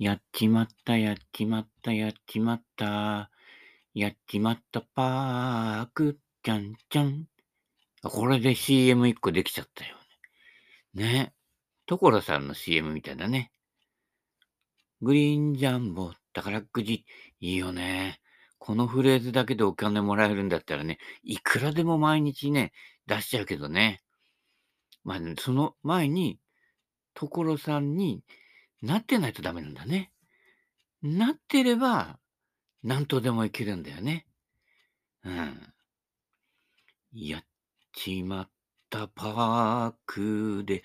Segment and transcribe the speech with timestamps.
[0.00, 3.30] やっちまった、やっちまった、やっちまった。
[3.92, 7.26] やっちまったパーク、ちゃんちゃん。
[8.02, 9.96] これで CM1 個できちゃったよ
[10.94, 11.04] ね。
[11.04, 11.34] ね。
[11.86, 13.52] 所さんの CM みたいだね。
[15.02, 17.04] グリーンジャンボ、宝くじ、
[17.40, 18.22] いいよね。
[18.58, 22.72] このフレーズだけでお金もらえるんだったらね、いくらでも毎日ね、
[23.06, 24.00] 出しちゃうけどね。
[25.04, 26.38] まあ、その前に、
[27.12, 28.22] 所さんに
[28.82, 30.12] なってないとダメなんだね。
[31.02, 32.18] なってれば、
[32.82, 34.26] なんとでもいけるんだよね。
[35.24, 35.74] うん。
[37.12, 37.44] やっ
[37.92, 38.50] ちまっ
[38.88, 40.82] たパークで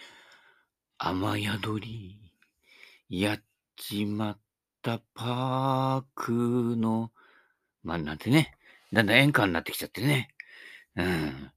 [0.98, 2.20] 雨宿り。
[3.10, 3.42] やっ
[3.76, 4.40] ちまっ
[4.82, 7.12] たパークの、
[7.84, 8.58] まあ、なんてね。
[8.92, 10.30] だんだん演歌になってきちゃってね。
[10.96, 11.52] うん。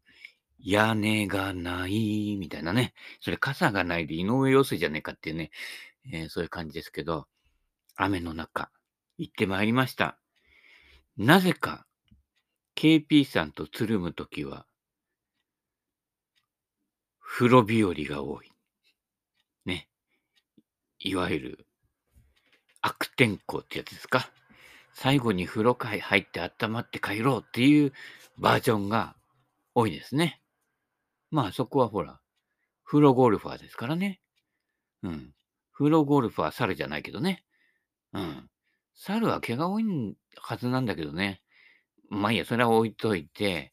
[0.58, 2.94] 屋根がない、みたいなね。
[3.20, 5.50] それ傘がないで井上陽水じゃねえかっていうね。
[6.12, 7.26] えーそういう感じですけど、
[7.96, 8.70] 雨の中、
[9.18, 10.18] 行ってまいりました。
[11.16, 11.86] なぜか、
[12.76, 14.66] KP さんとつるむときは、
[17.20, 18.50] 風呂日和が多い。
[19.64, 19.88] ね。
[20.98, 21.66] いわゆる、
[22.80, 24.30] 悪天候ってやつですか。
[24.94, 27.92] 最後に風呂会入って温まって帰ろうっていう
[28.38, 29.16] バージョンが
[29.74, 30.40] 多いですね。
[31.30, 32.20] まあそこはほら、
[32.84, 34.20] 風呂ゴルファーですからね。
[35.02, 35.32] うん。
[35.78, 37.44] 風呂ゴルファー猿じゃないけどね。
[38.12, 38.50] うん。
[38.96, 39.84] 猿は毛が多い
[40.36, 41.40] はずなんだけどね。
[42.10, 43.72] まあいいや、それは置いといて。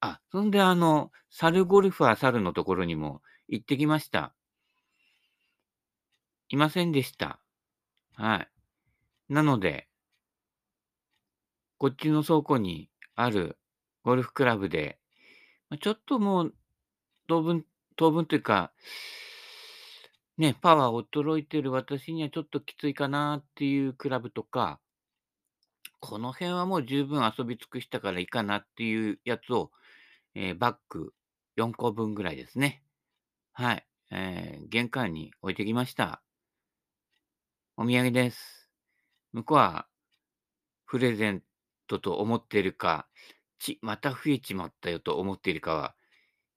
[0.00, 4.34] あ、そんであの、猿ゴルファー猿のところにも行ってきました。
[6.48, 7.38] いませんでした。
[8.16, 8.42] は
[9.28, 9.32] い。
[9.32, 9.86] なので、
[11.78, 13.58] こっちの倉庫にある
[14.02, 14.98] ゴルフクラブで、
[15.80, 16.54] ちょっともう、
[17.28, 18.72] 当分、当分というか、
[20.38, 24.80] ね、パワー衰えてる私にはちょっときついかなっていうクラブとか、
[25.98, 29.72] この辺はもう十分遊び尽くしたからいいかなっていうやつを、
[30.34, 31.12] えーバッグ
[31.56, 32.84] 4個分ぐらいですね。
[33.52, 33.86] はい。
[34.12, 36.22] えー玄関に置いてきました。
[37.76, 38.68] お土産です。
[39.32, 39.88] 向こうは
[40.86, 41.42] プレゼン
[41.88, 43.06] トと思っているか、
[43.58, 45.94] ち、また増えちまったよと思っているかは、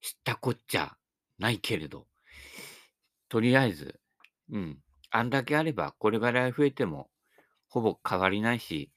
[0.01, 0.97] 知ったこっちゃ
[1.39, 2.07] ないけれど、
[3.29, 3.99] とりあえず、
[4.51, 4.77] うん、
[5.09, 7.09] あんだけあれば、これぐらい増えても、
[7.69, 8.91] ほぼ変わりないし、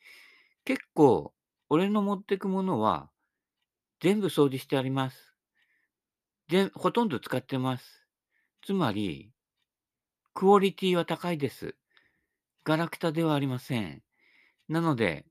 [0.64, 1.34] 結構、
[1.68, 3.10] 俺の持ってくものは、
[4.00, 5.34] 全部掃除してあります。
[6.48, 8.06] で、ほとんど使ってます。
[8.62, 9.32] つまり、
[10.34, 11.76] クオリティは高いです。
[12.64, 14.02] ガラクタではありません。
[14.68, 15.26] なので、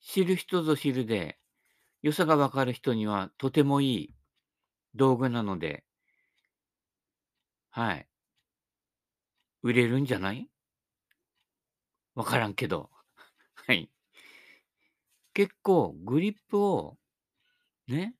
[0.00, 1.38] 知る人ぞ知るで、
[2.02, 4.14] 良さがわかる人にはとてもいい
[4.94, 5.84] 道具なので、
[7.72, 8.08] はい。
[9.62, 10.48] 売れるんじゃない？
[12.14, 12.90] わからんけど。
[13.54, 13.90] はい。
[15.34, 16.96] 結構、グリップを、
[17.88, 18.14] ね、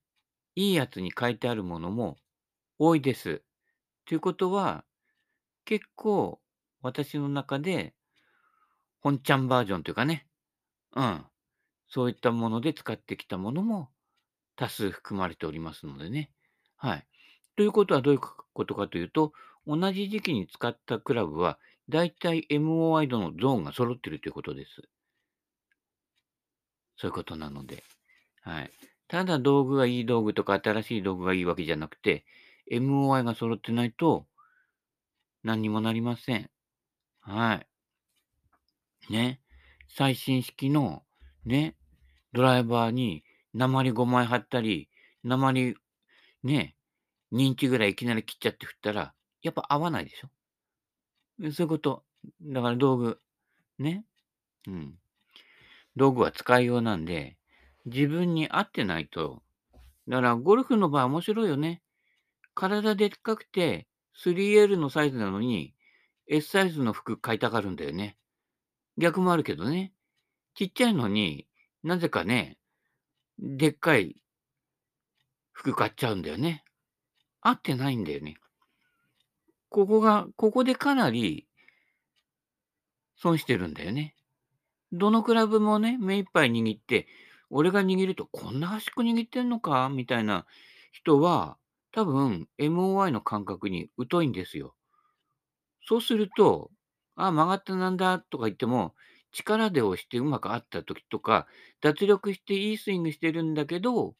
[0.57, 2.19] いいやつに書いてあるものも
[2.79, 3.43] 多いです。
[4.07, 4.85] ということは、
[5.65, 6.41] 結構、
[6.83, 7.95] 私の中で、
[9.01, 10.27] 本ちゃんバージョンというかね、
[10.97, 11.27] うん。
[11.89, 13.91] そういったもので使ってきたものも
[14.57, 16.33] 多数含まれておりますのでね。
[16.77, 17.07] はい。
[17.59, 19.33] ということはどういうことかというと、
[19.67, 21.59] 同じ時期に使ったクラブは、
[21.89, 24.71] だいたい MOI 度のゾーンが揃っているということです。
[26.97, 27.83] そういうことなので。
[28.43, 28.71] はい。
[29.09, 32.25] ただ道具がいい道具とか新しい道具がいいわけじゃなくて、
[32.71, 34.29] MOI が揃ってないと
[35.43, 36.49] 何にもなりません。
[37.23, 37.55] は
[39.11, 39.13] い。
[39.13, 39.41] ね。
[39.89, 41.03] 最新式の
[41.45, 41.75] ね、
[42.33, 44.89] ドライバーに鉛5枚貼ったり、
[45.25, 45.75] 鉛
[46.45, 46.77] ね、
[47.33, 50.29] 2インチぐらいいきなり切っちゃって振ったら、やっぱ合わないでしょ？
[51.53, 52.05] そういうこと。
[52.43, 53.21] だから道具、
[53.79, 54.05] ね。
[54.67, 54.95] うん。
[55.97, 57.37] 道具は使いようなんで、
[57.87, 59.43] 自分に合ってないと。
[60.09, 61.83] だからゴルフの場合面白いよね。
[62.55, 63.87] 体でっかくて
[64.25, 65.75] 3L のサイズなのに
[66.27, 68.17] S サイズの服買いたがるんだよね。
[68.97, 69.93] 逆もあるけどね。
[70.55, 71.47] ちっちゃいのに
[71.85, 72.59] なぜかね、
[73.39, 74.17] でっかい
[75.53, 76.65] 服買っちゃうんだよね。
[77.49, 78.37] 合ってないんだよね。
[79.69, 81.47] ここが、ここでかなり
[83.17, 84.15] 損してるんだよね。
[84.93, 87.07] どのクラブもね、目いっぱい握って、
[87.51, 89.89] 俺が握るとこんな端っこ握ってんのか？
[89.89, 90.47] みたいな
[90.93, 91.59] 人は、
[91.93, 94.75] 多分 MOI の感覚に疎いんですよ。
[95.87, 96.71] そうすると、
[97.17, 98.95] あ、曲がったなんだとか言っても、
[99.33, 101.47] 力で押してうまく合った時とか、
[101.81, 104.15] 脱力していいスイングしてるんだけど、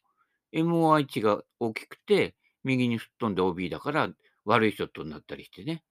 [0.53, 4.09] MOI 値が大きくて、右に吹っ飛んで OB だから
[4.45, 5.83] 悪いショットになったりしてね。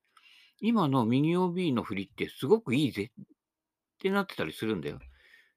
[0.61, 3.27] 今の右 OB の振りってすごくいいぜっ
[4.01, 4.99] てなってたりするんだよ。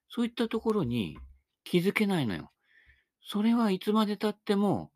[0.09, 1.17] そういったところに
[1.63, 2.51] 気づけないのよ。
[3.23, 4.91] それはいつまで経っても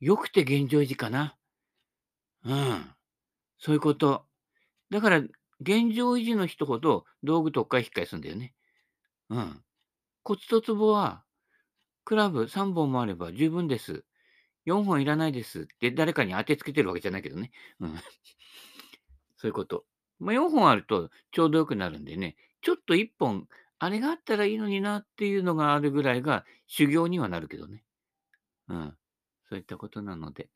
[0.00, 1.36] 良くて現状維持かな。
[2.44, 2.90] うん。
[3.58, 4.26] そういうこと。
[4.90, 5.18] だから、
[5.60, 8.54] 現状維持の人ほど道具特化引っかえすんだよね。
[9.28, 9.62] うん。
[10.22, 11.24] コツとツボは、
[12.04, 14.04] クラブ3本もあれば十分です。
[14.68, 17.50] 4本いらないですって誰かに当てつけてるわけじゃないけどね。
[17.80, 17.94] うん。
[19.36, 19.86] そういうこと。
[20.18, 23.48] まあ、4本あるとちょうど良くなるんでね、ちょっと1本、
[23.78, 27.84] あれがあったらいいのになっていうのがあるぐらいが修行にはなるけどね。
[28.68, 28.96] うん。
[29.48, 30.50] そういったことなので。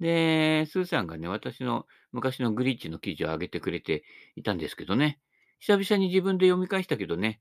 [0.00, 4.04] で、スーさんがね、私の昔のグリッチの記事を上げてくれて
[4.36, 5.20] いたんですけどね、
[5.60, 7.40] 久々に自分で読み返したけどね、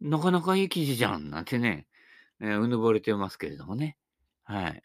[0.00, 1.88] なかなかいい記事じゃんなんてね、
[2.40, 3.96] えーうぬぼれてますけれどもね。
[4.44, 4.82] はい。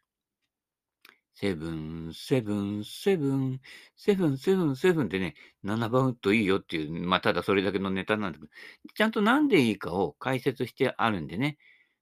[1.35, 3.59] セブン、セブン、セブン、
[3.95, 8.51] セブン、セブン、セブンってね、7番打っといいよっていう、まあ、ただそれだけのネタなんだけど、
[8.95, 11.57] ちゃんとなんでいいかを解説してあるんでね。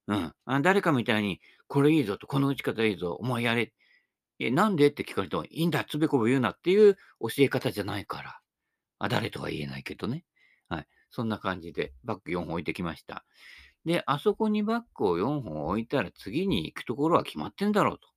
[0.07, 0.33] うん。
[0.45, 3.73] あ誰かみたいに、これいいぞと、この打ち方いいぞ、お前やれ。
[4.39, 4.87] え、なんで？
[4.87, 8.39] って聞かれても、いいんだ、つべこべ言うなっていう教え方じゃないから。
[8.99, 10.25] あ、誰とは言えないけどね。
[10.69, 10.87] はい。
[11.09, 13.25] そんな感じで、バッグ4本置いてきました。
[13.85, 18.10] で、あそこにバッグを4本置いたら次に行くところは決まってんだろうと。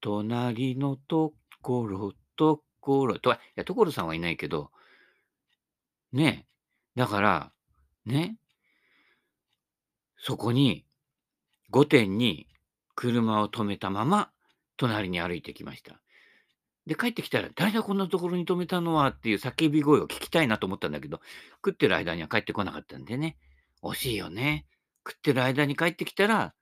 [0.00, 4.70] 隣のところ、ところ、と、いや、所さんはいないけど、
[6.12, 6.46] ね
[6.96, 7.52] だから、
[8.04, 8.36] ね、
[10.18, 10.84] そこに、
[11.70, 12.48] 5点に
[12.94, 14.30] 車を止めたまま、
[14.76, 16.00] 隣に歩いてきました。
[16.86, 21.20] で、帰ってきたら、誰だこんなところに止めたのはっていう叫び声を聞きたいなと思ったんだけど、
[21.64, 23.36] 食ってる間には帰ってこなかったんでね。
[23.82, 24.66] 惜しいよね。
[25.06, 26.54] 食ってる間に帰ってきたら、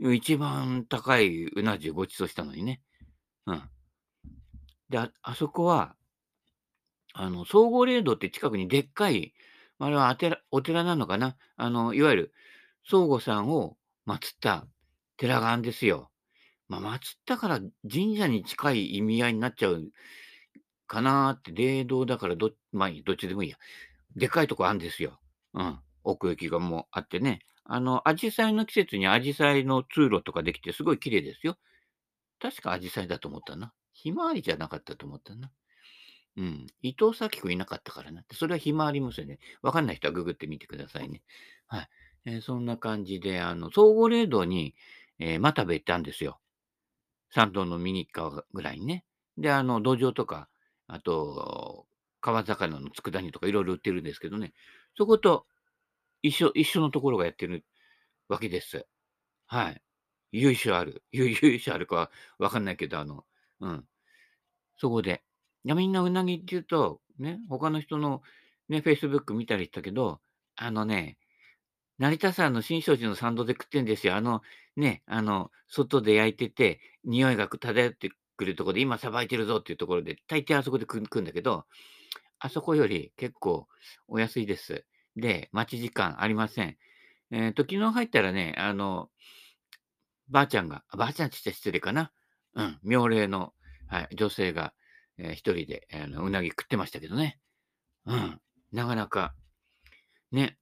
[0.00, 2.80] 一番高いうな重ごちそうしたのにね。
[3.46, 3.62] うん。
[4.90, 5.96] で、ああそこは、
[7.12, 9.34] あの、総合霊堂って近くにでっかい、
[9.78, 11.36] あれはあてらお寺なのかな？
[11.56, 12.34] あの、いわゆる、
[12.82, 13.76] 宗吾さんを
[14.06, 14.66] 祀った
[15.16, 16.10] 寺があるんですよ。
[16.68, 19.90] まあ、祀ったから神社に近い意味合いになっちゃう
[20.86, 23.56] かなーって、霊道だからどまあ、どっちでもいいや。
[24.16, 25.20] でっかいとこあるんですよ。
[25.54, 25.78] うん。
[26.04, 27.40] 奥行きがもうあってね。
[27.64, 31.56] あの、紫陽花の季節に紫陽花の通路とかできてすごい綺麗ですよ。
[32.40, 33.72] 確か紫陽花だと思ったな。
[33.92, 35.50] ひまわりじゃなかったと思ったな。
[36.36, 36.66] うん。
[36.82, 38.24] 伊藤咲子いなかったからな。
[38.32, 39.38] それはひまわり娘ね。
[39.62, 41.22] わかんない人はググってみてくださいね。
[41.66, 41.88] はい。
[42.26, 44.74] えーそんな感じで、あの、総合霊道に、
[45.18, 46.40] えー、またべ行ったんですよ。
[47.30, 49.04] 参道の右側ぐらいにね。
[49.36, 50.48] で、あの、土壌とか、
[50.86, 51.86] あと、
[52.20, 54.54] 川魚の佃煮とかいろいろ売ってるんですけどね。
[54.96, 55.46] そこと
[56.24, 57.64] 一緒、一緒のところがやってる
[58.28, 58.86] わけです。
[59.46, 59.82] はい。
[60.32, 61.04] 由緒ある。
[61.12, 63.24] 由緒あるかはわかんないけど、あの、
[63.60, 63.86] うん。
[64.76, 65.22] そこで。
[65.64, 68.22] いや、みんなうなぎって言うと、ね、他の人の
[68.68, 70.20] ね、Facebook 見たりしたけど、
[70.56, 71.18] あのね、
[71.98, 74.16] 成田山の新勝寺の参道で食ってんですよ。
[74.16, 74.42] あの、
[74.76, 81.66] ね、あの、外で焼いてて、匂いが漂ってくるとこで、今さばいてるぞっていうところで、大抵あそこで食うんだけど、
[82.40, 83.68] あそこより結構
[84.08, 84.84] お安いです。
[85.16, 86.76] で、待ち時間ありません。
[87.30, 89.10] えっと、昨日入ったらね、あの、
[90.28, 92.12] ばあちゃんが、ばあちゃんって言ったら失礼かな。
[92.54, 93.52] うん、妙齢の、
[93.88, 94.74] はい、女性が、
[95.18, 97.38] えー一人で、あの、うなぎ食ってましたけどね。
[98.06, 98.40] うん、
[98.72, 99.34] なかなか、
[100.32, 100.58] ね、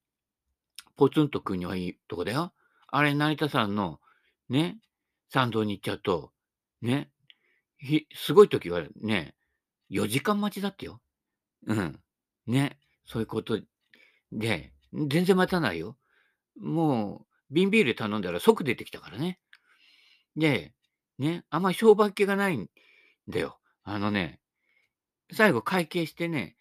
[0.95, 2.53] ポツンと食うにはいいとこだよ。
[2.87, 3.99] あれ、成田山の、
[4.49, 4.77] ね、
[5.29, 6.31] 参道に行っちゃうと、
[6.81, 7.09] ね、
[7.77, 9.35] ひすごい時はね、
[9.89, 11.01] 4時間待ちだってよ。
[11.65, 11.99] うん。
[12.45, 13.59] ね、そういうこと
[14.33, 15.97] で、全然待たないよ。
[16.59, 19.39] もう、瓶ビール頼んだら即出てきたからね。
[20.35, 20.73] で、
[21.19, 22.67] ね、あんまり商売っ気がないん
[23.27, 23.59] だよ。
[23.83, 24.39] あのね、
[25.31, 26.55] 最後会計してね、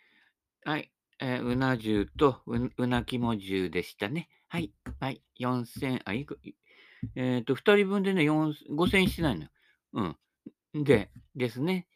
[0.65, 4.29] はい、えーうな重とううなきも重でしたね。
[4.49, 6.39] はい、はい、4000、あ、いく、
[7.17, 9.51] えっと、2人分でね、5000円してないのよ。
[10.75, 10.85] うん。
[10.85, 11.87] で、ですね、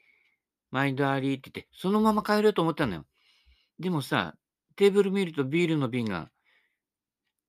[0.71, 3.07] 毎度ありって言って、そのまま帰ろうと思ったのよ。
[3.79, 4.37] でもさ、
[4.77, 6.31] テーブル見るとビールの瓶が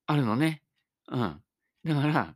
[0.05, 0.63] あるのね。
[1.10, 1.41] うん。
[1.86, 2.36] だから、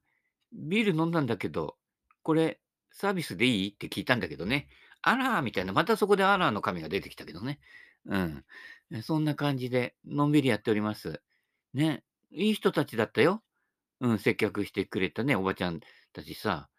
[0.54, 1.78] ビール飲んだんだけど、
[2.24, 2.60] これ
[2.92, 3.70] サービスでいい？
[3.70, 4.68] って聞いたんだけどね。
[5.02, 7.60] あらーみたいな、またそこであらーの神が出てきたけどね。
[8.06, 8.44] うん。
[9.02, 11.22] そんな感じで、のんびりやっております。
[11.74, 12.04] ね。
[12.32, 13.42] いい人たちだったよ。
[14.00, 15.80] うん、接客してくれたね、おばちゃん
[16.12, 16.70] たちさ。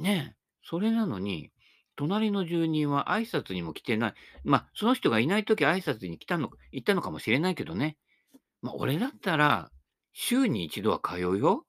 [0.00, 1.50] ね、それなのに、
[1.98, 4.14] 隣の住人は挨拶にも来てない。
[4.44, 7.96] まあ、その人がいないとき挨拶に来たの行ったのかもしれないけどね。
[8.62, 9.72] まあ、俺だったら、
[10.12, 11.66] 週に一度は通うよ。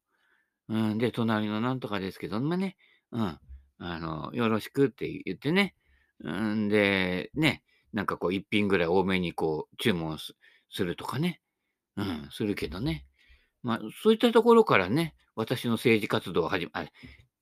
[0.68, 2.78] うん、で、隣のなんとかですけど、まあね、
[3.12, 3.40] うん、
[3.80, 5.74] あの、よろしくって言ってね。
[6.20, 11.42] うんで、ね、なんかこう一品ぐらい多めにこう注文するとかね。
[11.98, 13.08] うん、するけどね。
[13.64, 16.86] まあ、そういったところからね、私の政治活動を始めあ、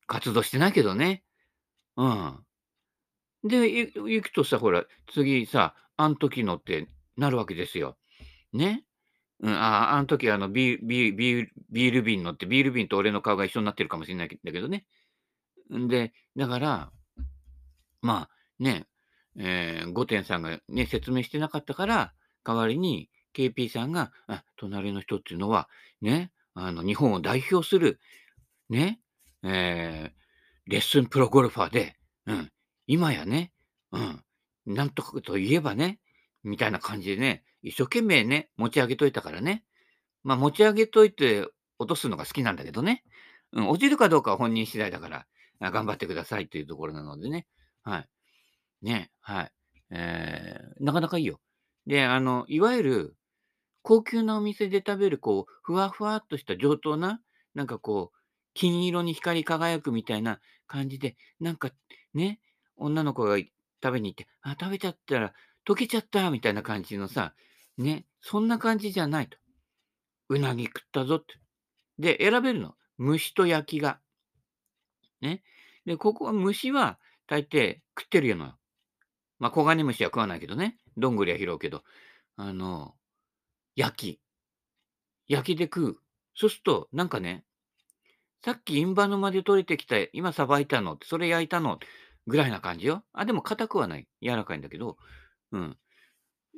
[0.06, 1.22] 活動してないけどね。
[1.96, 2.44] うん。
[3.48, 7.96] で、行くとさ、ほら、次さ、あん時のってなるわけですよ。
[8.52, 8.84] ね。
[9.40, 14.84] うん、ああ、あん時あのビービービールビール瓶のって、ビール瓶と俺の顔が一緒になってるかもしれないんだけどね。
[15.76, 16.92] んで、だから、
[18.02, 18.86] まあ、ね、
[19.36, 22.12] えー、御殿さんがね、説明してなかったから、
[22.44, 25.68] 代わりに KP さんが、あ、隣の人っていうのは、
[26.00, 28.00] ね、あの、日本を代表する、
[28.68, 29.00] ね、
[29.44, 32.50] えー、レッスンプロゴルファーで、うん、
[32.88, 33.52] 今やね、
[33.92, 34.24] うん、
[34.66, 36.00] なんとかと言えばね、
[36.42, 39.62] みたいな感じでね、一生懸命ね、持ち上げといたからね。
[40.24, 41.46] まあ、持ち上げといて
[41.78, 43.04] 落とすのが好きなんだけどね。
[43.52, 45.26] うん、落ちるかどうかは本人次第だから、
[45.70, 47.46] 頑張ってくださいというところなのでね。
[47.82, 48.08] はい。
[48.80, 49.52] ね、はい。
[49.90, 51.40] えー、なかなかいいよ。
[51.86, 53.16] で、あの、いわゆる、
[53.82, 57.20] 高級なお店で食べる、こう、ふわふわっとした上等な、
[57.54, 58.18] なんかこう、
[58.54, 61.70] 金色に光り輝くみたいな感じで、なんか
[62.14, 62.40] ね、
[62.78, 63.48] 女の子が食
[63.92, 65.32] べに行って、あ、食べちゃったら
[65.66, 67.34] 溶けちゃったみたいな感じのさ、
[67.76, 69.36] ね、そんな感じじゃないと。
[70.28, 71.34] うなぎ食ったぞって。
[71.98, 72.74] で、選べるの。
[72.98, 74.00] 蒸しと焼きが。
[75.20, 75.42] ね。
[75.84, 78.56] で、ここは蒸しは大抵食ってるよな。
[79.38, 80.76] まあ、黄金虫は食わないけどね。
[80.96, 81.82] どんぐりは拾うけど。
[82.36, 82.94] あの、
[83.76, 84.20] 焼き。
[85.28, 85.96] 焼きで食う。
[86.34, 87.44] そうすると、なんかね、
[88.44, 91.78] さっきインバ沼で取れてきた、今さばいたの、それ焼いたの、
[92.28, 93.04] ぐらいな感じよ。
[93.12, 94.08] あ、でも硬くはない。
[94.22, 94.96] 柔らかいんだけど、
[95.52, 95.78] うん。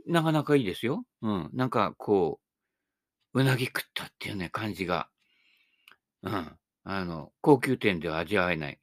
[0.07, 1.05] なかなかいいですよ。
[1.23, 1.51] うん。
[1.53, 2.41] なんかこ
[3.35, 5.09] う、うなぎ食ったっていうね、感じが、
[6.23, 6.57] うん。
[6.85, 8.81] あの、高級店では味わえない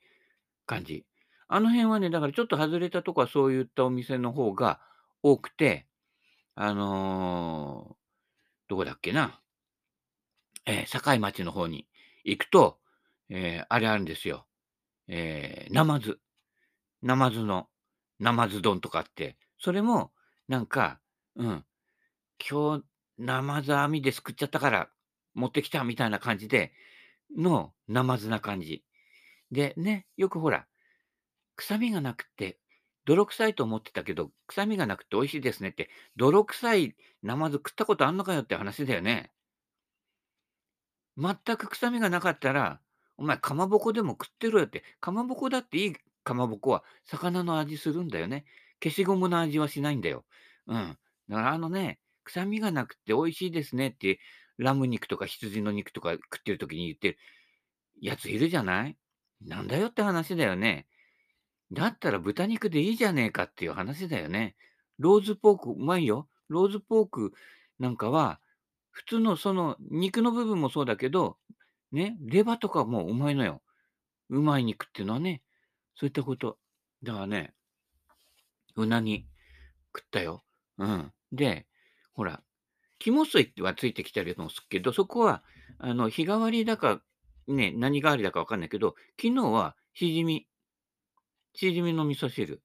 [0.66, 1.06] 感じ。
[1.48, 4.82] あの辺はね、だからちょっと外れたとこはそういったお店の方が
[5.24, 5.88] 多くて、
[6.56, 7.98] あのー
[8.70, 9.42] どこだっけな、
[10.66, 11.88] えー境町の方に
[12.24, 12.80] 行くと、
[13.30, 14.46] えーあれあるんですよ。
[15.08, 16.20] えー、ナマズ。
[17.02, 17.68] ナマズの、
[18.20, 20.12] ナマズ丼とかあって、それも、
[20.48, 21.00] なんか、
[21.36, 21.66] うん、
[22.50, 22.86] 今日、
[23.18, 24.90] ナマズ網ですくっちゃったから
[25.34, 26.72] 持ってきたみたいな感じで、
[27.36, 28.84] の、ナマズな感じ。
[29.52, 30.68] で、ね、よくほら、
[31.56, 32.60] 臭みがなくて、
[33.06, 39.32] 泥臭いと思ってたけど、臭みがなくて美味しいですねって、泥臭いナマズ食ったことあんのかよって話だよね。
[41.18, 42.80] 全く臭みがなかったら、
[43.18, 45.96] お前かまぼこでも食ってろよって、かまぼこだっていい
[46.28, 48.44] かまぼこは魚の味するんだよね。
[48.84, 50.26] 消しゴムの味はしないんだよ。
[50.68, 50.98] うん。
[51.30, 54.20] だからあのね、臭みがなくて美味しいですねって、
[54.58, 57.18] ラム肉とか羊の肉とか食ってる時に言ってる
[58.02, 58.98] やついるじゃない？
[59.46, 60.88] なんだよって話だよね。
[61.72, 64.56] だったら豚肉でいいじゃねえかっていう話だよね。
[65.00, 66.28] ローズポークうまいよ。
[66.50, 67.34] ローズポーク
[67.80, 68.40] なんかは、
[68.92, 71.38] 普通のその肉の部分もそうだけど、
[71.92, 73.62] ね、レバとかもうまいのよ。
[74.30, 75.42] うまい肉っていうのはね、
[75.98, 76.60] そういったこと。
[77.04, 77.54] だからね、
[78.76, 79.26] うなぎ
[79.96, 80.44] 食ったよ。
[80.78, 81.12] うん。
[81.32, 81.66] で、
[82.14, 82.42] ほら、
[83.00, 85.44] 肝水はついてきたりもするけど、そこは、
[85.80, 87.02] あの、日替わりだか、
[87.48, 90.48] ね、何代わりだかわかんないけど、昨日はしじみ、
[91.56, 92.62] しじみの味噌汁。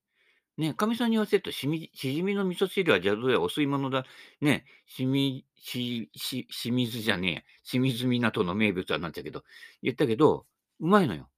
[0.58, 4.04] ね、かみさんに言わせると、しみしじみの味噌汁はじゃどうやお吸い物だ。
[4.42, 7.42] ね、しみ、し、し、清水じゃねえや。
[7.64, 9.44] 清水港の名物はなんだけど、
[9.82, 10.46] 言ったけど、
[10.80, 11.31] うまいのよ。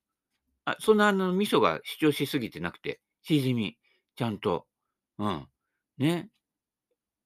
[0.65, 3.77] あ、そんなあの、味噌が主張しすぎてなくて、しじみ、
[4.17, 4.67] ちゃんと。
[5.19, 5.47] うん。
[5.99, 6.31] ね。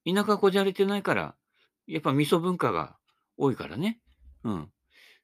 [0.06, 1.34] 田舎こじゃれてないから、
[1.86, 2.96] やっぱ味噌文化が
[3.36, 4.00] 多いからね。
[4.44, 4.72] うん。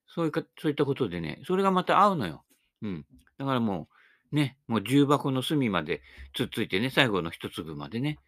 [0.06, 2.44] そういうかそういったことでね、それがまた合うのよ。
[2.83, 3.06] うん。
[3.38, 3.88] だからも
[4.33, 6.02] う、ね、もう重箱の隅まで
[6.35, 8.18] つっついてね、最後の一粒までね、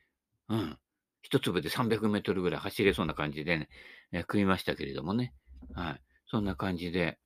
[0.48, 0.78] うん。
[1.22, 3.68] 一粒で300メートルぐらい走れそうな感じでね、
[4.12, 5.34] え、食いましたけれどもね。
[5.74, 6.02] はい。
[6.26, 7.18] そんな感じで、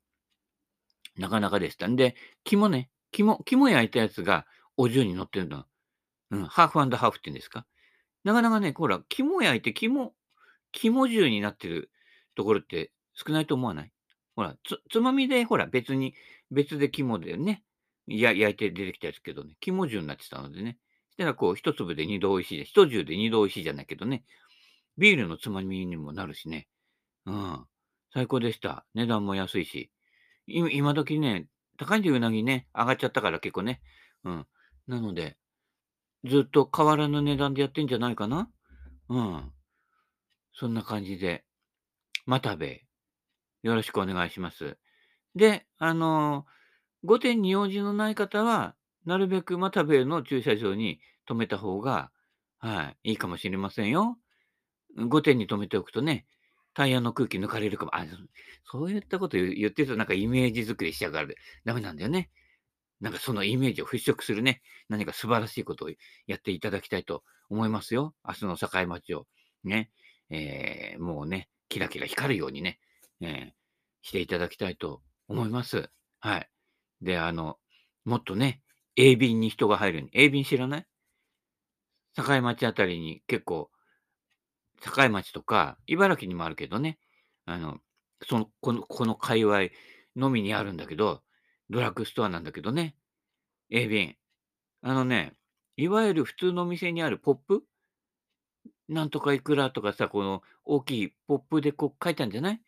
[1.17, 1.88] なかなかでした。
[1.88, 5.64] んで、肝ね、肝肝焼いたやつがお重に乗ってるの。
[6.31, 7.67] うん、ハーフハーフっていうんですか。
[8.25, 10.14] なかなかね、ほら、肝焼いて肝
[10.73, 11.90] 肝重になってる
[12.37, 13.93] ところって少ないと思わない？
[14.37, 16.14] ほら、つつまみでほら、別に
[16.50, 17.64] 別で肝でね、
[18.07, 20.79] や焼いて出てきたやつけどね、肝重になってたのでね。
[21.11, 24.25] したらこう一粒で二度美味しい一重で二度美味しいじゃないけどね、
[24.97, 26.69] ビールのつまみにもなるしね。
[27.26, 27.67] うん、
[28.14, 28.87] 最高でした。
[28.95, 29.90] 値段も安いし。
[30.50, 31.47] 今時ね、
[31.78, 33.80] 高いんでうなぎね、上がっちゃったから結構ね。
[34.25, 34.47] うん。
[34.87, 35.37] なので、
[36.25, 38.50] ずっと変わらぬ値段でやってんじゃないかな。
[39.09, 39.52] うん。
[40.52, 41.45] そんな感じで、
[42.26, 42.85] またべ、
[43.62, 44.76] よろしくお願いします。
[45.35, 46.45] で、あの、
[47.04, 48.75] 御殿に用事のない方は、
[49.07, 52.11] なるべくまたべの駐車場に止めた方が、
[52.59, 53.11] はい。
[53.11, 54.19] いいかもしれませんよ。
[54.97, 56.26] 5点に止めておくとね、
[56.75, 57.95] タイヤの空気抜かれるかも。
[57.95, 58.05] あ、
[58.65, 61.29] そういったこと言ってるとなんかイメージ作りしちゃうから
[61.65, 62.31] ダメなんだよね。
[63.00, 65.91] なんかそのイメージを払拭するね、何か素晴らしいことを
[66.27, 68.15] やっていただきたいと思いますよ。
[68.27, 69.27] 明日の境町を。
[69.65, 69.91] ね。
[70.29, 72.79] えー、もうね、キラキラ光るようにね、
[73.21, 73.50] えー、
[74.03, 75.91] していただきたいと思います。
[76.21, 76.49] はい。
[77.03, 77.59] で、あの、
[78.05, 78.62] もっとね、
[78.97, 80.11] A 便に人が入るように。
[80.12, 80.87] A 便知らない？
[82.15, 83.71] 境町あたりに結構、
[84.80, 86.99] 境町とか、茨城にもあるけどね、
[87.46, 87.78] あの、
[88.22, 89.68] その、この、この界隈
[90.16, 91.22] のみにあるんだけど、
[91.68, 92.96] ドラッグストアなんだけどね、
[93.70, 94.16] A 便。
[94.82, 95.34] あのね、
[95.76, 97.62] いわゆる普通のお店にあるポップ？
[98.88, 102.60] なんとかいくらとかさ、この大きいポップでこう書いてあるんじゃない？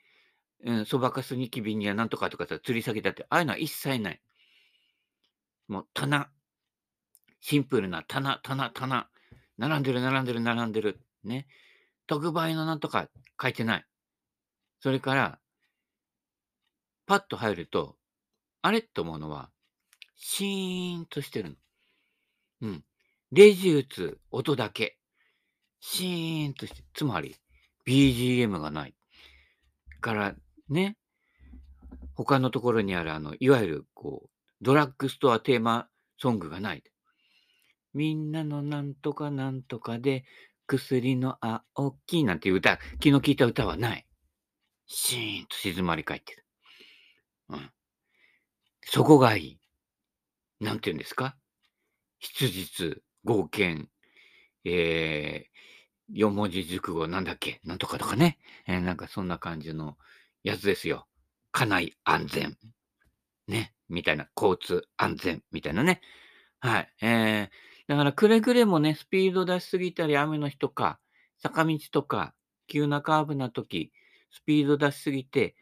[0.64, 4.20] うん、そばかすニキビにはなんとかとかさ、吊り下げたって、ああいうのは一切ない。
[5.66, 6.30] もう棚、
[7.40, 9.08] シンプルな棚、棚、棚。
[9.58, 11.00] 並んでる、並んでる、並んでる。
[11.24, 11.46] ね。
[12.06, 13.08] 特売のなんとか
[13.40, 13.84] 書いてない。
[14.80, 15.38] それから、
[17.06, 17.96] パッと入ると、
[18.62, 19.50] あれって思うのは、
[20.16, 21.56] シーンとしてるの。
[22.62, 22.84] うん。
[23.32, 24.98] レジ打つ音だけ。
[25.80, 27.36] シーンとして、つまり、
[27.86, 28.94] BGM がない。
[30.00, 30.34] から、
[30.68, 30.96] ね、
[32.14, 34.30] 他のところにある、あの、いわゆる、こう、
[34.60, 36.84] ドラッグストアテーマソングがない。
[37.94, 40.24] みんなのなんとかなんとかで、
[40.78, 41.36] 薬の
[41.74, 44.06] 青きなんていう歌、昨日聞いた歌はない。
[44.86, 46.44] シーンと静まり返ってる。
[47.50, 47.70] うん。
[48.84, 49.60] そこがいい。
[50.60, 51.36] なんて言うんですか？
[52.20, 53.88] 質実、合憲、
[54.64, 55.52] えー、
[56.12, 57.60] 四文字熟語なんだっけ？
[57.64, 58.38] なんとかとかね。
[58.66, 59.96] えー、なんかそんな感じの
[60.42, 61.06] やつですよ。
[61.52, 62.56] 家内安全。
[63.46, 63.74] ね。
[63.88, 64.28] みたいな。
[64.36, 65.42] 交通安全。
[65.52, 66.00] みたいなね。
[66.60, 66.88] はい。
[67.02, 67.48] えー、
[67.92, 70.98] だからくれぐれもね、スピード出しすぎたり、雨の日とか、
[71.42, 72.34] 坂道とか、
[72.66, 73.92] 急なカーブな時、
[74.30, 75.54] スピード出しすぎて、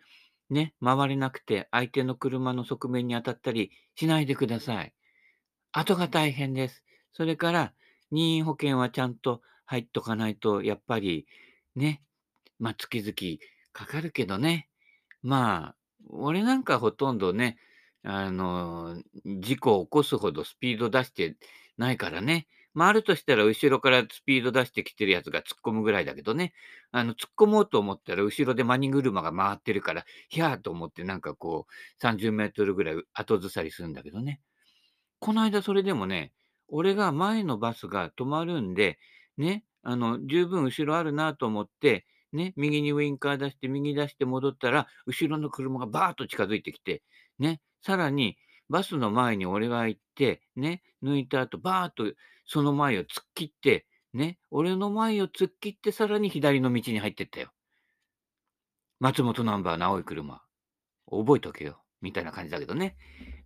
[0.49, 4.95] ね、回れなくて相手の車の側面に当たったりしないでください。
[5.73, 6.85] 後が大変です。
[7.13, 7.73] それから、
[8.13, 11.27] 任意保険はちゃんと入っとかないと、やっぱり、
[11.75, 12.01] ね、
[12.61, 13.39] まあ、月々
[13.73, 14.69] かかるけどね。
[15.25, 15.77] まあ、
[16.09, 17.59] 俺なんかほとんどね、
[18.05, 21.37] あの、事故を起こすほどスピード出して
[21.81, 22.47] ないからね。
[22.73, 26.53] まあ、あるとしたら後ろからスピード出してきてるやつが突っ込むぐらいだけどね。
[26.93, 34.41] あの、突っ込もうと思ったら後ろでマニ車が回ってるから、ひゃーと思ってなんかこう、30メートルぐらい後ずさりするんだけどね。
[35.19, 36.33] この間それでもね、
[36.69, 38.99] 俺が前のバスが止まるんで、
[39.37, 47.03] ね、あの、十分後ろあるなと思って、ね、右にウインカー出して、右出して戻ったら、後ろの車がバーッと近づいてきて、
[47.41, 48.37] ね、さらに
[48.71, 57.51] バスの前に俺が行って、ね、抜いた後、バーッとその前を突っ切って、ね、俺の前を突っ切って、さらに左の道に入ってったよ。
[59.01, 60.43] 松本ナンバーの青い車。
[61.11, 61.83] 覚えとけよ。
[62.01, 62.97] みたいな感じだけどね。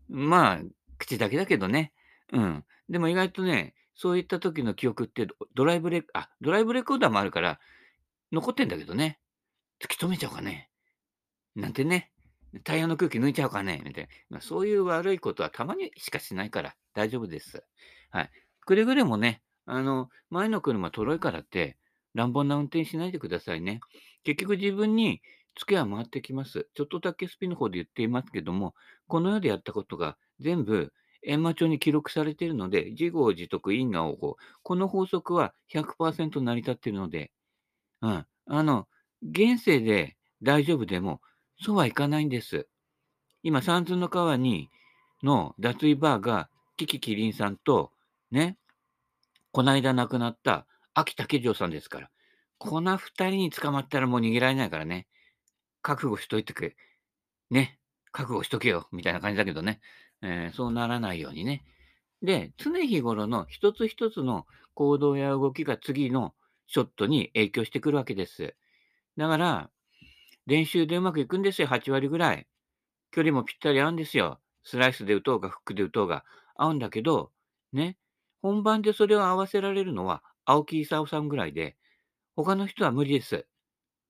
[0.09, 0.59] まあ、
[0.99, 1.93] 口だけだけどね。
[2.33, 2.65] うん。
[2.91, 7.61] でも意外とね、そういった時の記憶ってドライブレ、あ、ドライブレコーダーもあるから、
[8.31, 9.21] 残ってんだけどね。
[9.81, 10.71] 突き止めちゃおうかね。
[11.55, 12.11] なんてね。
[12.63, 14.41] タイヤの空気抜いちゃうかねみたいな。
[14.41, 17.65] そういう悪いことはたまにしかしないから大丈夫です。
[18.11, 18.31] はい。
[18.61, 21.77] くれぐれもね、あの、前の車とろいからって、
[22.15, 23.81] 乱暴な運転しないでくださいね。
[24.23, 25.21] 結局自分に
[25.59, 26.69] 付けは回ってきます。
[26.75, 28.75] ちょっとだけスピの方で言っていますけども、
[29.09, 30.93] この世でやったことが全部
[31.27, 34.37] 閻魔帳に記録されているので、自業自得因果応報。
[34.63, 37.33] この法則は100%成り立っているので、
[38.03, 38.27] うん。
[38.47, 38.89] あの、
[39.23, 41.21] 現世で大丈夫でも、
[41.61, 42.67] そうはいかないんです。
[43.43, 44.71] 今、三途の川に、
[45.23, 47.93] の脱衣バーが、キキキリンさんと、
[48.31, 48.59] ね、
[49.53, 52.11] こないだ亡くなった秋竹城さんですから。
[52.59, 55.07] この二人に捕まったらもう逃げられないからね。
[55.83, 56.77] 覚悟しといてくれ。
[57.51, 57.79] ね。
[58.11, 58.89] 覚悟しとけよ。
[58.91, 59.81] みたいな感じだけどね。
[60.23, 61.65] えー、そうならないようにね。
[62.23, 66.35] で、常日頃の一つ一つの行動や動きが次の
[66.67, 68.55] ショットに影響してくるわけです。
[69.17, 69.71] だから、
[70.47, 72.47] 練習でうまくいくんですよ、8割ぐらい。
[73.13, 74.41] 距離もぴったり合うんですよ。
[74.65, 76.25] スライスで打とうが、フックで打とうが
[76.57, 77.33] 合うんだけど、
[77.73, 77.99] ね、
[78.43, 81.77] 本番でそれを合わせられるのは青木功さんぐらいで、
[82.37, 83.47] 他の人は無理です。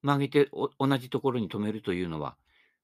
[0.03, 2.37] 曲げて同じところに止めるというのは。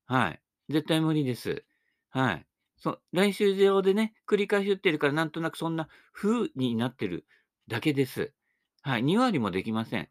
[0.07, 0.43] はい。
[0.69, 1.65] 絶対無理です。
[2.11, 2.47] はい。
[2.79, 7.27] そ練習場でね、繰り返し打ってるから、なんとなくそんな風になってる
[7.69, 8.33] だけです。
[8.83, 9.03] はい。
[9.03, 10.09] 2割もできません。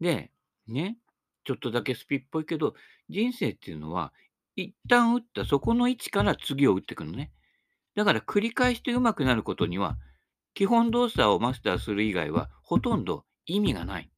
[0.00, 0.32] で、
[0.68, 0.98] ね、
[1.44, 2.74] ちょっとだけスピっぽいけど、
[3.08, 4.12] 人生っていうのは、
[4.56, 7.32] 一旦打ったそこの位置から次を打っていくのね。
[7.94, 9.98] だから繰り返して上手くなることには、
[10.54, 14.10] 基本動作をマスターする以外は、ほとんど意味がない。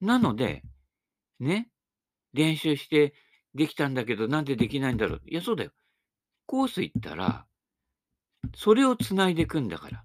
[0.00, 0.62] なので、
[1.40, 1.68] ね、
[2.32, 3.14] 練習して
[3.54, 5.22] できたんだけど、なんでできないんだろう。
[5.26, 5.72] いや、そうだよ。
[6.46, 7.46] コース行ったら、
[8.56, 10.04] それを繋いでいくんだから。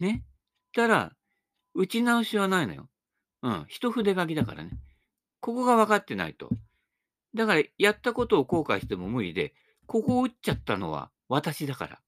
[0.00, 0.24] ね。
[0.72, 1.12] たら、
[1.74, 2.88] 打ち直しはないのよ。
[3.42, 3.64] うん。
[3.68, 4.70] 一筆書きだからね。
[5.44, 6.48] ここが分かってないと。
[7.34, 9.52] だから、やったことを後悔しても無理で、
[9.84, 12.00] ここを打っちゃったのは私だから。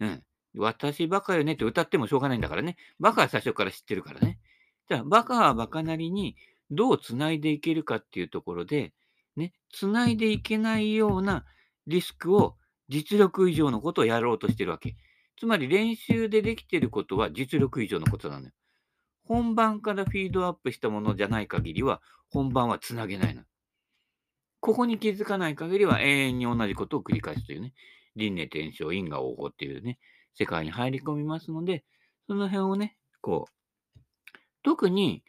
[0.00, 0.22] うん。
[0.56, 2.76] 私バカよねって歌ってもしょうがないんだからね。
[2.98, 4.40] バカは最初から知ってるからね。
[4.88, 6.34] じゃあ、バカはバカなりに
[6.72, 8.92] どう繋いでいけるかっていうところで、
[9.36, 11.44] ね、繋いでいけないような
[11.86, 12.56] リスクを
[12.88, 14.96] 実力以上のことをやろうとしてるわけ。
[15.38, 18.52] つまり練習でできてることは実力以上のことなのよ。
[19.24, 23.42] 本番からフィードアップしたものじゃない限りは、本番はつなげないの。
[24.60, 27.74] ここに気づかない限りは永遠に同じことを繰り返すというね、
[28.16, 29.98] 輪廻転生、因果応報っていうね、
[30.34, 31.84] 世界に入り込みますので、
[32.26, 33.98] その辺をね、こう、
[34.62, 35.24] 特に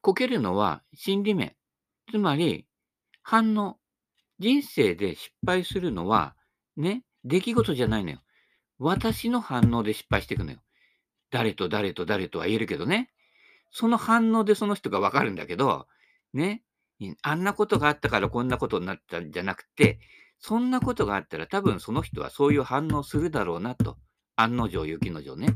[0.00, 1.56] こけるのは心理面。
[2.10, 2.66] つまり、
[3.22, 3.78] 反応。
[4.38, 6.36] 人生で失敗するのは、
[6.76, 8.20] ね、出来事じゃないのよ。
[8.78, 10.58] 私の反応で失敗していくのよ。
[11.30, 13.10] 誰と誰と誰とは言えるけどね。
[13.70, 15.86] その反応でその人がわかるんだけど、
[16.32, 16.62] ね、
[17.22, 19.98] あんなことがあったからこんなことになったんじゃなくて、
[20.38, 23.98] そんなことがあったら多分その人はそういう反応するだろうなと。
[24.36, 25.48] 案の定、雪の定ね。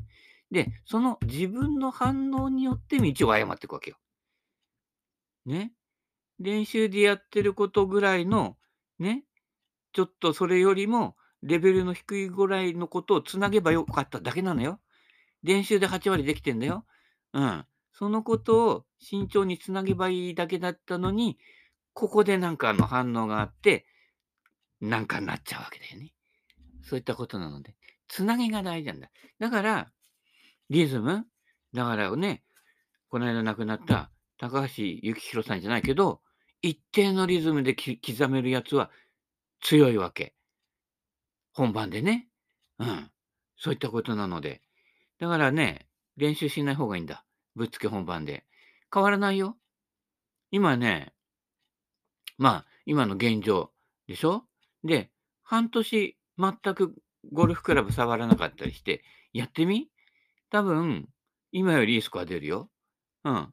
[0.50, 3.96] で、その自分の反応によって道を誤っていくわけよ。
[5.46, 5.72] ね。
[6.38, 8.56] 練習でやってることぐらいの、
[8.98, 9.24] ね、
[9.92, 14.80] ちょっとそれよりもレベルの低いぐらいのことをつなげばよかっただけなのよ。
[15.42, 16.84] 練習で8割できてんだよ。
[17.32, 17.66] うん。
[18.00, 21.36] そのことを慎重につなげばいいだけだったのに、
[21.92, 23.84] ここでなんかの反応があって、
[24.80, 26.14] なんかになっちゃうわけだよね。
[26.82, 27.76] そういったことなので、
[28.08, 29.10] つなげが大事なんだ。
[29.38, 29.92] だから、
[30.70, 31.26] リズム
[31.74, 32.42] だからね、
[33.10, 36.22] この間亡くなった高橋幸宏さんじゃないけど、
[36.62, 38.90] 一定のリズムで刻めるやつは
[39.60, 40.34] 強いわけ。
[41.52, 42.28] 本番でね。
[42.78, 43.10] うん。
[43.58, 44.62] そういったことなので。
[45.18, 45.86] だからね、
[46.16, 47.26] 練習しない方がいいんだ。
[47.56, 48.44] ぶっつけ本番で。
[48.92, 49.56] 変わらないよ。
[50.50, 51.12] 今ね、
[52.38, 53.72] まあ、今の現状
[54.08, 54.44] でしょ？
[54.82, 55.10] で、
[55.42, 56.94] 半年全く
[57.32, 59.88] ゴルフクラブ触らなかったりして、やってみ？
[60.50, 61.08] 多分、
[61.52, 62.70] 今よりいいスコア出るよ。
[63.24, 63.52] うん。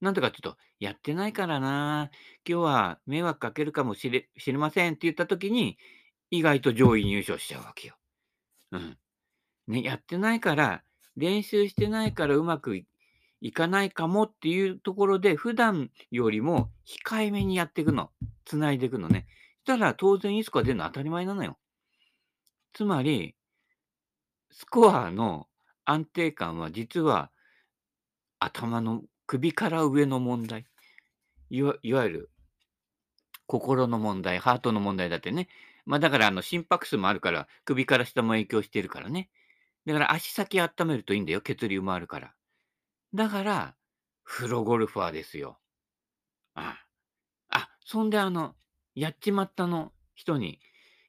[0.00, 2.10] なんでかっていうと、やってないからな、
[2.48, 5.76] 今日は迷惑かけるかもしれ知りませんって言った時に、
[6.30, 7.96] 意外と上位入賞しちゃうわけよ。
[8.70, 8.98] うん。
[9.66, 10.84] ね、やってないから、
[11.16, 12.86] 練習してないからうまくい
[13.52, 18.10] かないかもっていうところで、普段よりも控えめにやっていくの。
[18.44, 19.26] 繋いでいくのね。
[19.62, 21.58] したら当然いいスコア出るの当たり前なのよ。
[22.72, 23.36] つまり、
[24.50, 25.46] スコアの
[25.84, 27.30] 安定感は実は
[28.38, 30.64] 頭の首から上の問題。
[31.50, 32.30] いわいわゆる
[33.46, 35.48] 心の問題、ハートの問題だってね。
[35.84, 39.30] まあだからあの心拍数もあるから、首から下も影響してるからね。
[39.86, 41.40] だから足先温めるといいんだよ。
[41.40, 42.34] 血流もあるから。
[43.14, 43.74] だから、
[44.24, 45.58] プロゴルファーですよ。
[46.54, 46.78] あ
[47.50, 47.58] あ。
[47.60, 48.54] あ、そんであの、
[48.94, 50.60] やっちまったの人に、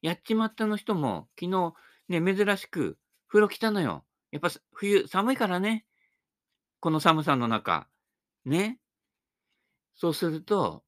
[0.01, 1.73] やっちまったの人も昨日
[2.07, 4.05] ね、珍しく風呂来たのよ。
[4.31, 5.85] やっぱ冬寒いからね。
[6.79, 7.87] この寒さの中。
[8.45, 8.79] ね。
[9.95, 10.83] そうすると、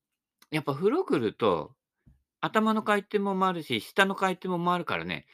[0.52, 1.76] やっぱ風呂来ると、
[2.39, 5.28] 頭の回転も回るし、下の回転も回るからね、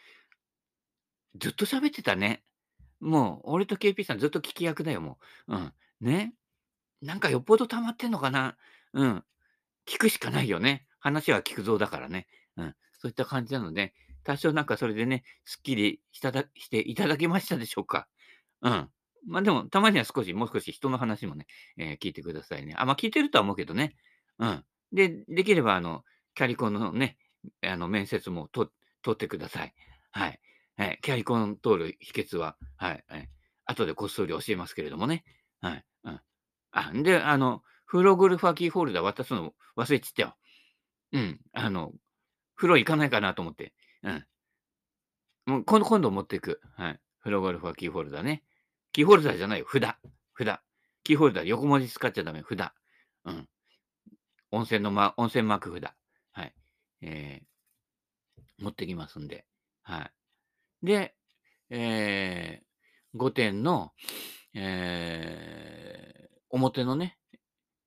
[1.40, 2.44] ずっと喋ってたね。
[3.00, 5.56] もう、俺と KP さんずっと聞き役だよ、もう。
[5.56, 5.74] うん。
[6.02, 6.34] ね。
[7.02, 8.58] なんかよっぽど溜まってんのかな。
[8.94, 9.24] うん。
[9.88, 10.88] 聞くしかないよね。
[11.00, 12.28] 話は聞くぞだからね。
[12.58, 12.76] うん。
[13.00, 18.08] そういった感じなので、多少なんかそれでね、すっきりしただしていただけましたでしょうか。
[18.62, 18.90] うん。
[19.28, 22.76] まあ、でも、たまには少し、もう少し人の話もね、えー聞いてくださいね。
[22.78, 23.96] あ、まあ、聞いてるとは思うけどね。
[24.40, 24.64] うん。
[24.92, 26.04] で、できればあの、
[26.36, 27.18] キャリコンのね、
[27.62, 28.70] あの、面接も取
[29.12, 29.74] ってください。
[30.12, 30.40] はい。
[30.78, 31.00] はい。
[31.02, 33.30] キャリコン通る秘訣は、はい、はい。
[33.66, 35.24] 後でこっそり教えますけれどもね。
[35.60, 35.86] はい。
[36.04, 36.22] うん。
[36.72, 40.36] あ、んで、あの、フロゴルファーキーホルダー渡すの忘れちったよ。
[41.14, 41.40] うん。
[41.54, 41.94] あの、
[42.56, 43.74] 風呂行かないかなと思って。
[44.04, 44.26] うん。
[45.48, 46.62] もう、今度今度持っていく。
[46.76, 47.00] はい。
[47.20, 48.44] フロゴルファーキーホルダーね。
[48.92, 49.66] キーホルダーじゃないよ。
[49.72, 49.82] 札。
[50.38, 50.60] 札。
[51.04, 52.44] キーホルダー、横文字使っちゃダメ。
[52.48, 52.72] 札。
[53.26, 53.50] うん。
[54.52, 55.92] 温泉のま、温泉マーク札。
[56.34, 56.54] はい。
[57.02, 59.46] えー、持ってきますんで。
[59.84, 60.12] はい。
[60.84, 61.16] で、
[61.70, 63.92] えー、5点の、
[64.54, 67.18] えー、表のね、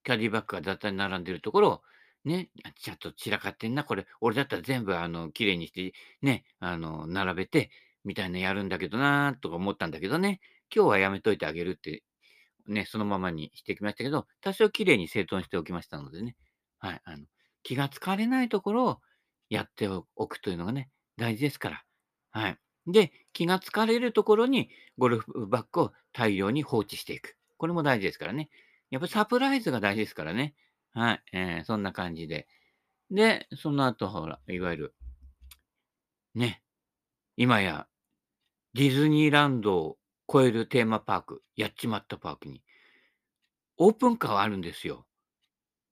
[0.04, 1.82] キャディバッグが雑多に並んでるところを、
[2.24, 4.06] ね、ちょっと散らかってんな、これ。
[4.20, 7.70] 俺だったら全部、あの、綺麗にして、ね、あの、並べて、
[8.04, 10.40] みたいなやるんだけどなとか思ったんだけどね。
[10.74, 12.02] 今日はやめといてあげるって
[12.70, 16.36] ね、そのままにしてきましたけど、多少綺麗に整頓しておきましたのでね。
[16.78, 17.00] はい。
[17.04, 17.26] あの、
[17.62, 18.98] 気が疲れないところを
[19.48, 21.84] やっておくというのがね、大事ですから。
[22.30, 22.58] はい。
[22.92, 27.36] で、気が疲れるところにゴルフバッグを大量に放置していく。
[27.56, 28.50] これも大事ですからね。
[28.90, 30.54] やっぱサプライズが大事ですからね。
[30.92, 31.22] はい。
[31.32, 32.48] えー、そんな感じで。
[33.10, 34.94] で、その後、ほら、いわゆる、
[36.34, 36.62] ね、
[37.36, 37.86] 今や
[38.74, 39.98] ディズニーランドを
[40.32, 42.62] 超えるテーマパーク、やっちまったパークに、
[43.78, 45.06] オープンカーはあるんですよ。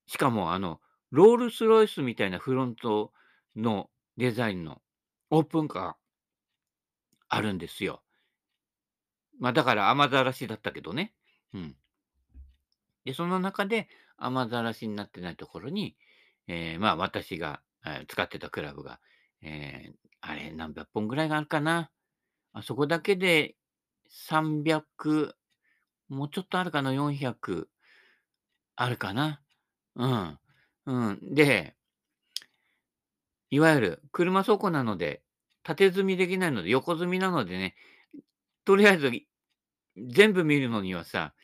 [0.06, 0.80] しかも、あの、
[1.10, 3.12] ロールスロイスみたいなフロント
[3.56, 4.80] のデザインの
[5.30, 5.94] オープンカー
[7.28, 8.02] あるんですよ。
[9.38, 11.14] まあ、だから雨ざらしだったけどね。
[11.54, 11.76] うん。
[13.04, 15.96] で、その中で雨ざらしになってないところに、
[16.46, 19.00] えー、まあ、私が、えー、使ってたクラブが、
[19.42, 21.90] えー、あれ、何百本ぐらいがあるかな。
[22.52, 23.54] あそこだけで
[24.10, 25.34] 300、
[26.08, 27.68] もうちょっとあるかな、400
[28.76, 29.40] あるかな。
[29.96, 30.38] うん。
[30.86, 31.34] うん。
[31.34, 31.76] で、
[33.50, 35.22] いわゆる車倉庫なので、
[35.68, 37.74] 縦積みできないので、横積みなのでね、
[38.64, 39.12] とりあえず
[39.98, 41.34] 全部見るのにはさ、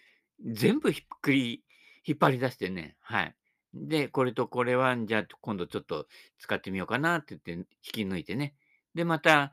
[0.43, 1.63] 全部ひっくり
[2.07, 3.35] 引っ張り出してね、はい。
[3.75, 6.07] で、これとこれは、じゃあ今度ちょっと
[6.39, 8.55] 使ってみようかなって言って引き抜いてね。
[8.95, 9.53] で、また、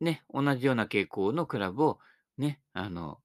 [0.00, 1.98] ね、同じような傾向のクラブを
[2.38, 3.18] ね、あの、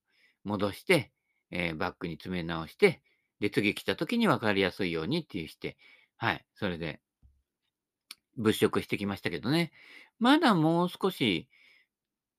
[0.44, 1.12] 戻して、
[1.52, 3.04] えー、バッグに詰め直して、
[3.40, 5.78] で、次来た時に分かりやすいようにっていうして、
[6.18, 7.02] はい、それで、
[8.38, 9.72] 物色してきましたけどね。
[10.20, 11.48] まだもう少し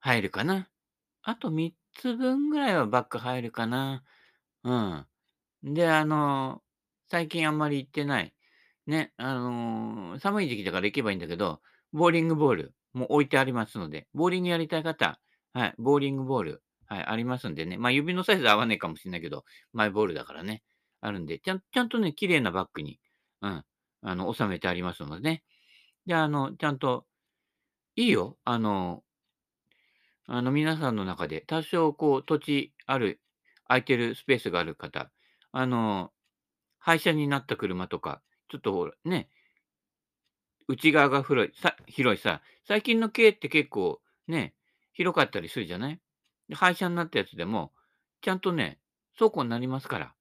[0.01, 0.69] 入るかな。
[1.23, 4.03] あと3つ分ぐらいはバッグ入るかな。
[4.65, 5.07] うん。
[5.63, 6.63] で、あの、
[7.11, 8.35] 最近あんまり行ってない。
[8.87, 11.61] ね、あの、寒い時期だから行けばいいんだけど、
[11.93, 15.21] ボーリングボールも置いてありますので、ボーリングやりたい方、
[15.53, 17.79] はい、ボーリングボール、はい、ありますんでね。
[17.79, 20.63] まあ、指のサイズ合わないかもしれないけど、マイボールだからね、
[21.01, 22.99] あるんで、ちゃんちゃんとね、綺麗なバッグに、
[23.43, 23.65] うん、
[24.03, 25.43] あの、収めてありますのでね。
[26.07, 27.07] で、あの、ちゃんと、
[27.97, 28.39] いいよ。
[28.45, 29.05] あの、
[30.27, 33.21] あの、皆さんの中で、多少こう、土地ある、
[33.69, 35.11] 空いてるスペースがある方、
[35.53, 36.13] あの、
[36.79, 39.31] 廃車になった車とか、ちょっとほら、ね、
[40.69, 44.55] 内側が広いさ広いさ、最近の軽って結構ね、
[44.93, 46.01] 広かったりするじゃない？
[46.55, 47.73] 廃車になったやつでも、
[48.23, 48.79] ちゃんとね、
[49.19, 50.15] 倉庫になりますから。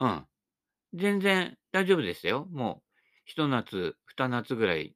[0.00, 0.26] うん。
[0.94, 2.48] 全然大丈夫ですよ。
[2.52, 2.83] もう、
[3.24, 4.94] 一夏、二夏ぐらい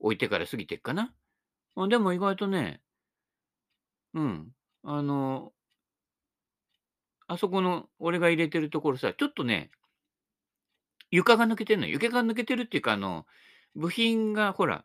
[0.00, 1.14] 置いてから過ぎてっかな。
[1.88, 2.80] でも意外とね、
[4.14, 4.48] うん。
[4.82, 5.52] あの、
[7.26, 9.70] あそこの俺が入れてるところさ、ちょっとね、
[11.10, 11.86] 床が抜けてんの。
[11.86, 13.26] 床が抜けてるっていうか、あの、
[13.74, 14.84] 部品がほら、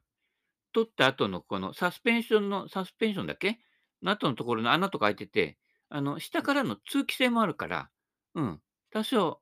[0.73, 3.59] 取った後のこのサスペンションのサスペンションだっけ？
[4.01, 5.57] の後のところの穴とか開いてて、
[5.89, 7.89] あの、下からの通気性もあるから、
[8.35, 9.41] うん、多少、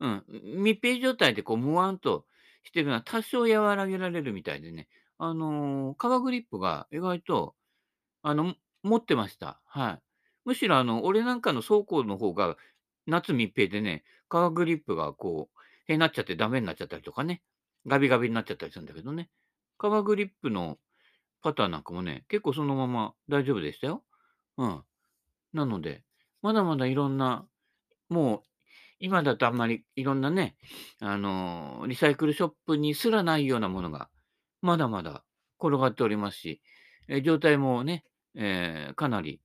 [0.00, 0.24] うん、
[0.56, 2.24] 密閉状態でこう、ムワンと
[2.64, 7.54] してるのは多少和らげられるみたいでね、あの、革グリップが意外と、
[8.22, 9.60] あの、持ってました。
[9.66, 10.02] はい。
[10.44, 12.56] むしろあの、俺なんかの倉庫の方が
[13.06, 17.42] 夏密閉でね、革グリップがこう、へなっちゃってダメになっちゃったりとかね、
[17.86, 19.30] ガビガビになっちゃったりするんだけどね。
[19.78, 20.78] 革グリップの
[21.42, 24.04] パターンなんかもね、結構そのまま大丈夫でしたよ。
[24.58, 24.82] うん。
[25.52, 26.04] なので、
[26.42, 27.46] まだまだいろんな、
[28.08, 28.42] もう、
[29.04, 30.54] 今だとあんまりいろんなね、
[31.00, 34.08] あのーリサイクルショップにすらないようなものが、
[34.60, 35.24] まだまだ
[35.58, 36.62] 転がっておりますし、
[37.08, 38.04] えー状態もね、
[38.36, 39.40] えーかなり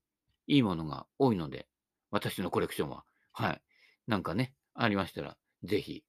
[0.46, 1.68] いいものが多いので、
[2.12, 3.04] 私のコレクションは。
[3.34, 3.62] はい。
[4.06, 6.04] なんかね、ありましたら、ぜひ、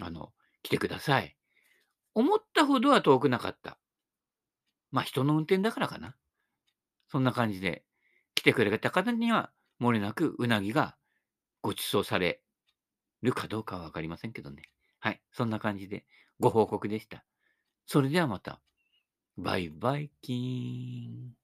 [0.00, 1.36] あの、来てください。
[2.14, 3.76] 思ったほどは遠くなかった。
[4.92, 6.14] まあ、人の運転だからかな。
[7.08, 7.84] そんな感じで、
[8.36, 10.96] 来てくれた方には、漏れなくうなぎが
[11.60, 12.43] ご馳走され
[13.24, 14.62] るかどうかはわかりませんけどね。
[15.00, 15.20] はい。
[15.32, 16.04] そんな感じで
[16.40, 17.24] ご報告でした。
[17.86, 18.60] それではまた。
[19.36, 21.43] バイバイキーン。